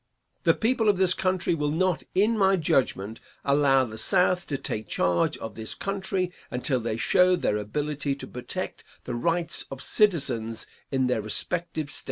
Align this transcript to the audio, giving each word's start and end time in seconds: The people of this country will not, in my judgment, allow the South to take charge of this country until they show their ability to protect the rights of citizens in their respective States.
The 0.45 0.55
people 0.55 0.89
of 0.89 0.97
this 0.97 1.13
country 1.13 1.53
will 1.53 1.69
not, 1.69 2.01
in 2.15 2.35
my 2.35 2.55
judgment, 2.55 3.19
allow 3.45 3.83
the 3.83 3.99
South 3.99 4.47
to 4.47 4.57
take 4.57 4.87
charge 4.87 5.37
of 5.37 5.53
this 5.53 5.75
country 5.75 6.31
until 6.49 6.79
they 6.79 6.97
show 6.97 7.35
their 7.35 7.57
ability 7.57 8.15
to 8.15 8.25
protect 8.25 8.83
the 9.03 9.13
rights 9.13 9.63
of 9.69 9.79
citizens 9.79 10.65
in 10.89 11.05
their 11.05 11.21
respective 11.21 11.91
States. 11.91 11.99